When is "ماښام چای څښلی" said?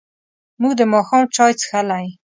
0.93-2.05